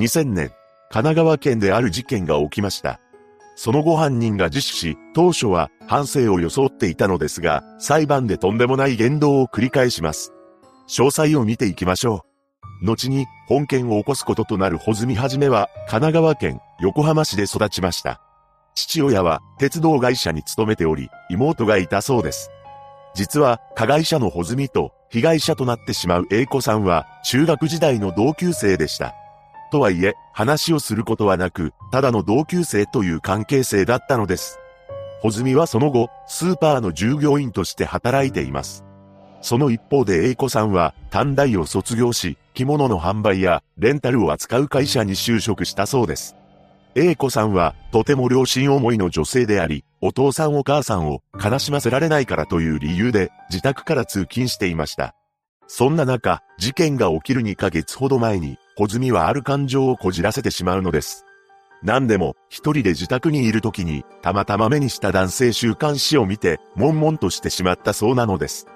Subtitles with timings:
[0.00, 0.48] 2000年、
[0.90, 3.00] 神奈川県である事件が起きました。
[3.54, 10.32] その後犯人が自首し、当初は反省を装っていたのですが、裁判でとんでもない言動を繰り返します。
[10.88, 12.24] 詳細を見ていきましょ
[12.82, 12.86] う。
[12.86, 18.22] 後に本件を起こすこととなる穂積はじめは神奈川県横浜市で育ちました。
[18.74, 22.50] 父親は鉄道会社に勤めており、妹がいたそうです。
[23.14, 29.14] 実は加害者の穂積と被害者となってしまう英子さんは中学時代の同級生でした。
[29.70, 34.58] とはいえ、話をすることはなく、ただの同級生という関係性だったのです。
[35.22, 38.84] 穂積はその後、スーパーの従業員として働いています。
[39.42, 46.36] その一方で英子さんは、短大を卒業し、着物の販売やレンタルを扱う会社に就職したそうです。
[46.94, 55.14] 英子さんは、とても良心思いの女性であり、お父さんお母さんを悲しませられないからという理由で、自宅から通勤していました。
[55.66, 61.24] そんな中、事件が起きる2ヶ月ほど前に、小泉はある感情をこじらせてしまうのです。
[61.82, 68.66] 何でも、一人で自宅にいる時に、たまたま目にした男性週刊誌を見て、悶々としてしまったそうなのです。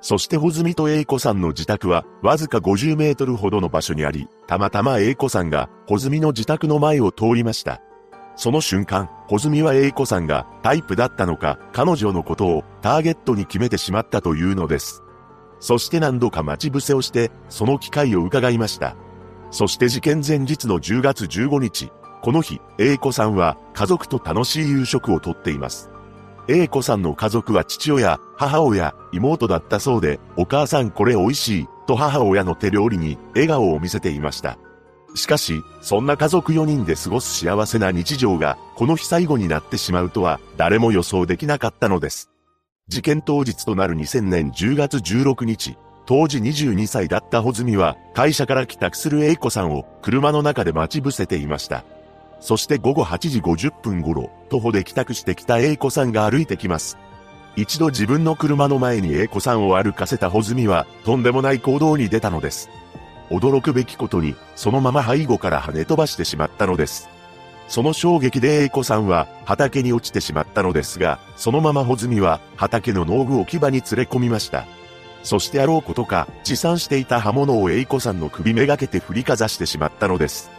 [0.00, 7.82] そして穂積と英子さんの自宅は、わずか50メートルほどの場所にあり、たまたま英子さんが、穂積の自宅の前を通りました。
[8.36, 15.02] その瞬間、穂積は英子さんがタイプだったのか、彼女のことをターゲットに決めてしまったというのです。
[15.60, 18.96] そして何度か待ち伏せをして、その機会を伺いました。
[19.50, 21.90] そして事件前日の10月15日、
[22.22, 25.90] この日、英子さんは家族と楽しい夕食をとっています。
[26.48, 34.58] 英子さんの家族は父親、母親、妹だったそうで、お母さんこれ美味しい、と母親の手料理に笑顔を見せていました。
[35.14, 42.30] しかし、そんな家族4人で過ごす幸せな日常が、この日最後になってしまうとは、誰も予想できなかったのです。
[42.88, 51.84] 事件当日となる2000年10月16日、当時22歳だった穂積は、会社から帰宅する英子さんを車の中で待ち伏せていました。
[52.40, 56.96] そして午後8時50分頃、徒歩で帰宅してきた英子さんが歩いてきます。
[57.56, 62.70] 一度自分の車の前に英子さんを歩かせた穂積は、とんでもない行動に出たのです。
[63.30, 67.08] 驚くべきことに、そのまま背後から跳ね飛ばしてしまったのです。
[67.66, 74.66] その衝撃で英子さんは畑に落ちてしまったのですが、そのまま穂積は畑の農具置き場に連れ込みました。
[75.26, 80.52] そしてあろうことか、持参していた刃物を英子さんの首めがけて振りかざしてしまったのです。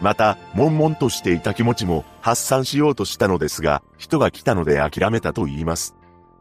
[0.00, 5.96] また、悶々としていた気持ちも発散しようとしたのですが、人が来たので諦めたと言います。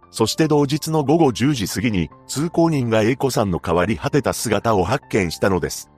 [0.10, 5.92] そして同日の午後10時過ぎに、通行人が英子さんの変わり果てた姿を発見したのです。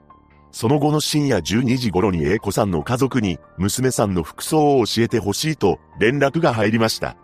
[0.50, 7.16] その後の深夜12時頃に英子さんの家族に、娘さんの服装を教えてほしいと連絡が入りました。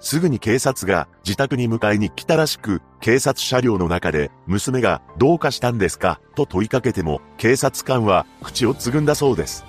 [0.00, 6.20] すぐに警察が自宅に迎えに来たらしく、警察車両の中で娘がどうかしたんですか？
[6.34, 9.64] と問いかけても、警察官は口をつぐんだそうです。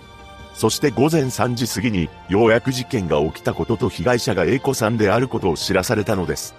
[0.54, 6.56] そして午前3時過ぎに、ようやく事件が起きたことと被害者が A 子さんであることを知らされたのです。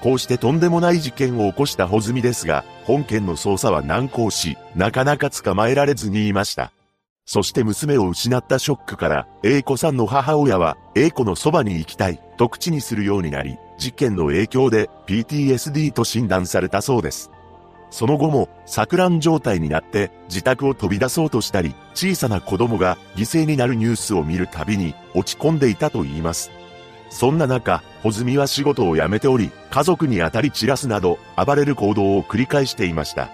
[0.00, 6.72] こうしてとんでもない事件を起こした穂積ですが、本件の捜査は難航し、なかなか捕まえられずにいました。
[7.32, 17.30] そして娘を失ったショックから、A 子さんの母親は、A 子のそばに行きたい、と口にするようになり、事件の影響で PTSD と診断されたそうです。
[17.88, 26.50] その後も錯乱状態になって自宅を飛び出そうとしたり、小さな子供が犠牲になるニュースを見るたびに落ち込んでいたと言います。
[27.08, 33.30] そんな中、穂積は仕事を辞めており、家族に当たり散らすなど暴れる行動を繰り返していました。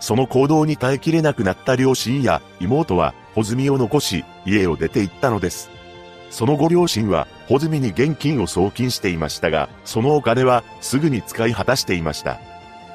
[0.00, 5.70] その行動に耐えきれなくなった両親や妹は穂積を残し、家を出て行ったのです。
[6.30, 12.40] その後両親は、穂積に現金を送金していましたが、そのお金はすぐに使い果たしていました。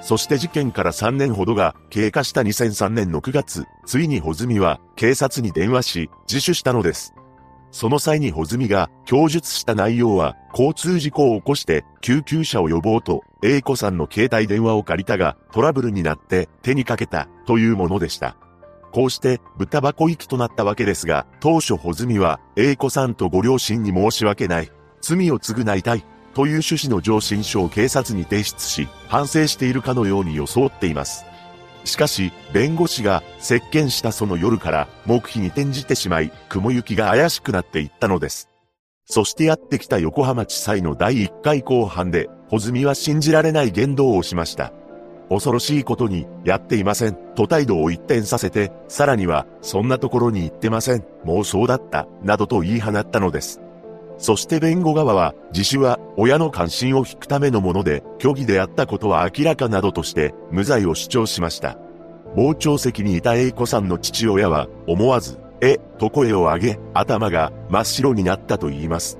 [0.01, 7.13] そして事件から3年ほどが経過した2003年の9月、ついに穂積は警察に電話し、自首したのです。
[7.71, 18.35] その際に穂積が供述した内容は、交通事故を起こして救急車を呼ぼうと、A 子さんの携帯電話を借りたが、トラブルになって手にかけたというものでした。
[18.91, 24.71] こうして豚箱行きとなったわけですが、当初穂積は A 子さんとご両親に申し訳ない。
[25.01, 31.25] 罪を償いたいという趣旨の上申書を警察に提出し、反省しているかのように装っています。
[31.85, 38.49] しかし、弁護士が接見したその夜から黙秘に転じてしまい、雲行きが怪しくなっていったのです。
[39.05, 44.71] そしてやってきた横浜地裁の第1回公判で、穂積は信じられない言動をしました。
[45.29, 53.61] 恐ろしいことに、やっていません、と態度を一転させて、さらには、そんなところに行ってません、妄想だった、などと言い放ったのです。
[54.17, 61.77] そして弁護側は、自首は親の関心を引くためのもので、虚偽であったことは明らかなどとして、無罪を主張しました。
[62.35, 69.19] 傍聴席にいた A 子さんの父親は、思わず、え、と声を上げ、頭が真っ白になったと言います。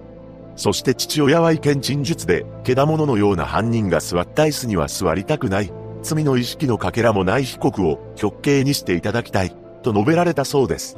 [0.56, 5.72] そして父親は意見陳述で、けだもののような犯人が座った椅子には座りたくない。
[6.01, 9.56] 罪の意識のかけらもない被告を極刑にしていただきたい。
[9.81, 10.98] と述べられたそうです。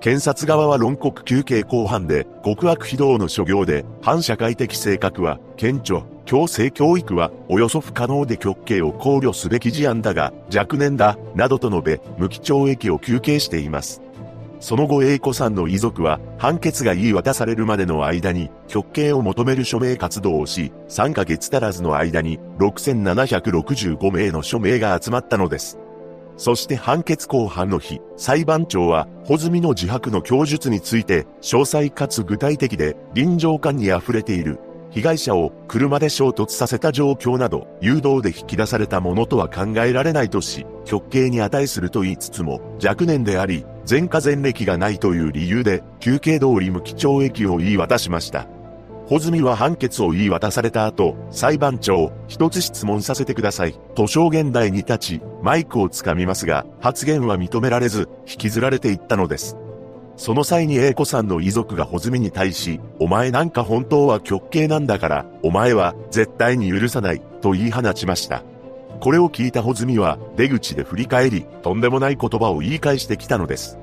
[0.00, 14.02] 検察側は論告休刑後半で、極悪非道の所業で、反社会的性格は、顕著、強制教育は、およそ不可能で極刑を考慮すべき事案だが、若年だ、などと述べ、無期懲役を求刑しています。
[14.60, 25.78] その後 A 子さんの遺族は、判決が言い渡されるまでの間に、極刑を求める署名活動をし、3ヶ月足らずの間に、6765名の署名が集まったのです。
[26.36, 34.58] そして判決後半の日、裁判長は、穂積の自白の供述について、詳細かつ具体的で、臨場感に溢れている。
[34.90, 48.48] 被害者を車で衝突させた状況など、誘導で引き出されたものとは考えられないとし、極刑に値すると言いつつも、若年であり、前科前歴がないという理由で、休刑通り無期懲役を言い渡しました。
[49.06, 53.78] 穂積は判決を言い渡された後、裁判長、一つ質問させてください。
[53.94, 59.56] と証言台に立ち、マイクをつかみますが、発言は認められず、引きずられていったのです。
[60.16, 68.42] その際に A 子さんの遺族が穂積に対し、お前なんか本当は極刑なんだから、お前は絶対に許さない、と言い放ちました。
[69.00, 73.78] これを聞いた穂積は、出口で振り返り、とんでもない言葉を言い返してきたのです。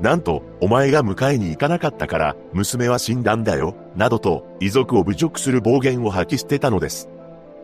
[0.00, 7.08] なんと、お前が迎えに行かなかったから、娘は死んだんだよ、などと、遺族を侮辱する暴言を吐き捨てたのです。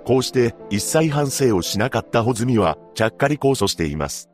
[0.05, 4.31] こうして、一切反省をしなかった穂積は、ちゃっかり控訴しています。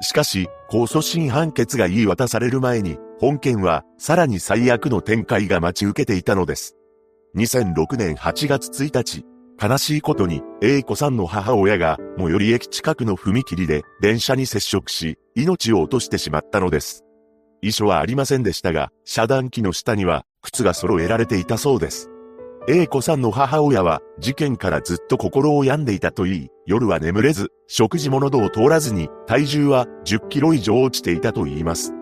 [0.00, 6.74] しかし、控訴審判決が言い渡される前に、本件は、さらに最悪の展開が待ち受けていたのです。
[7.36, 9.24] 2006年8月1日、
[9.62, 17.04] 悲しいことに、A 子さんの母親が、最寄り駅近くの踏切で、電車に接触し、命を落としてしまったのです。
[17.60, 22.10] 遺書はありませんでしたが、遮断機の下には、靴が揃えられていたそうです。
[22.68, 31.92] A 子さんの母親は、事件からずっと心を病んでいたといい、夜は眠れず、食事も喉を通らずに、体重は10キロ以上落ちていたと言います。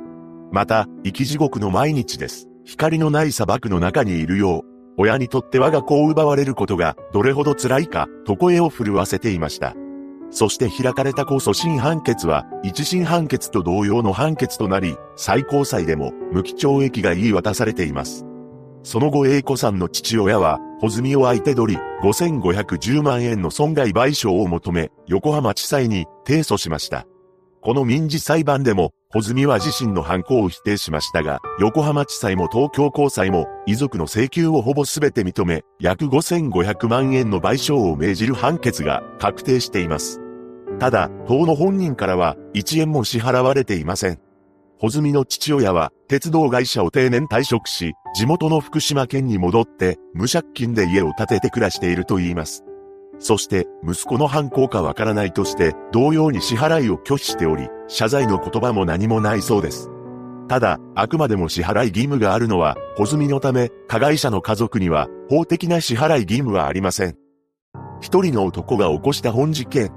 [0.50, 2.48] また、生き地獄の毎日です。
[2.64, 4.69] 光のない砂漠の中にいるよう、
[5.00, 9.74] 親にとって我が子を奪われることがどれほど辛いか、と声を震わせていました。
[10.30, 18.26] そして開かれた控訴審判決は、一審判決と同様の判決となり、最高裁でも無期懲役が言い渡されています。
[18.82, 27.06] その後 A 子さんの父親は、穂積を相手取り、5510万円の損害賠償を求め、横浜地裁に提訴しました。
[27.62, 40.20] この民事裁判でも、穂積は自身の犯行を否定しましたが、横浜地裁も東京高裁も、遺族の請求をほぼ全て認め、約5500万円の賠償を命じる判決が確定しています。
[40.78, 44.20] ただ、党の本人からは、1円も支払われていません。
[44.78, 52.64] 穂積の父親は、鉄道会社を定年退職し、地元の福島県に戻って、無借金で家を建てて暮らしていると言います。
[53.20, 59.90] そして、息子の犯行かわからないとして、同様に支払いを拒否しており、謝罪の言葉も何もないそうです。
[60.48, 67.16] ただ、あくまでも支払い義務があるのは、小積のため、加害者の家族には、法的な支払い義務はありません。
[68.00, 69.92] 一人の男が起こした本事件。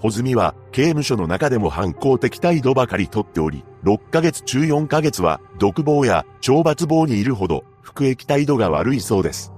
[0.00, 9.55] 穂積は、刑務所の中でも反抗的態度ばかりとっており、6ヶ月中4ヶ月は、独房や懲罰房にいるほど、服役態度が悪いそうです。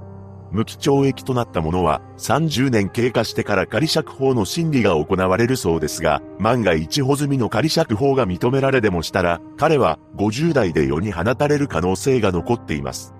[0.50, 13.14] 無期懲役となったものは30年経過してから仮釈放の審理が行われるそうですが、万が一保みの仮釈放が認められでもしたら、彼は50代で世に放たれる可能性が残っています。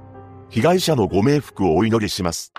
[0.50, 2.52] 被害者のご冥福をお祈りします。